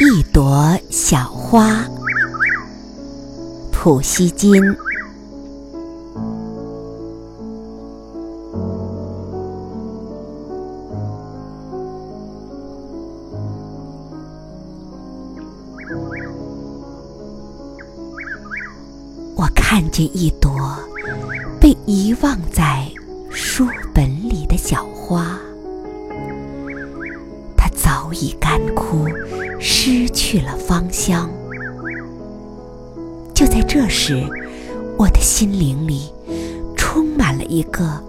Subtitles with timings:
[0.00, 1.84] 一朵小花，
[3.72, 4.62] 普希金。
[19.34, 20.52] 我看见一朵
[21.60, 22.88] 被遗忘在
[23.30, 25.36] 书本里的小花，
[27.56, 29.04] 它早已干枯，
[29.58, 31.28] 失去了芳香。
[33.34, 34.24] 就在这时，
[34.98, 36.12] 我的心灵里
[36.76, 38.02] 充满了一个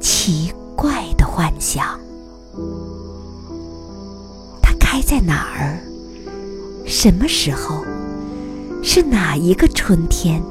[0.00, 1.98] 奇怪的幻想：
[4.62, 5.78] 它开在哪儿？
[6.86, 7.84] 什么时候？
[8.82, 10.42] 是哪一个春天？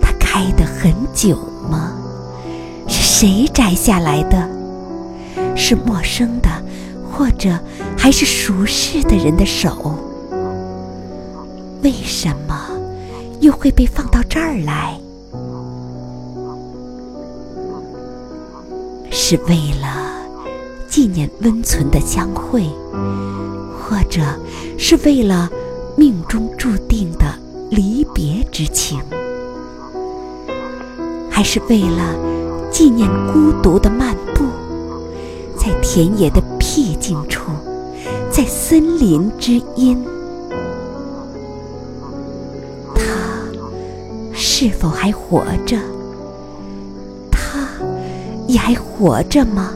[0.00, 1.36] 它开得很久
[1.70, 1.92] 吗？
[2.86, 4.48] 是谁摘下来的？
[5.56, 6.48] 是陌生的，
[7.12, 7.58] 或者
[7.96, 9.94] 还是熟识的人的手？
[11.82, 12.68] 为什么
[13.40, 14.98] 又会被放到这儿来？
[19.10, 19.88] 是为了
[20.88, 22.64] 纪念温存的相会，
[23.80, 24.20] 或者
[24.78, 25.50] 是为了
[25.96, 27.24] 命中注定的
[27.70, 29.00] 离别之情？
[31.30, 32.14] 还是为了
[32.70, 34.44] 纪念孤独的漫步，
[35.56, 36.40] 在田野的
[37.06, 37.52] 僻静处，
[38.32, 40.04] 在森林之阴，
[42.92, 43.04] 他
[44.34, 45.78] 是否还活着？
[47.30, 47.68] 他
[48.48, 49.72] 也还活着吗？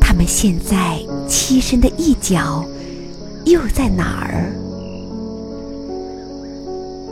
[0.00, 2.64] 他们现在栖身的一角
[3.44, 4.52] 又在哪儿？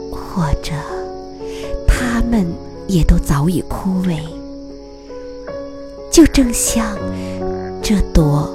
[0.09, 0.71] 或者？
[1.85, 2.47] 他们
[2.87, 4.17] 也都早已枯萎，
[6.09, 6.95] 就正像
[7.93, 8.49] 这朵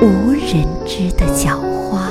[0.00, 2.10] 无人知的小花。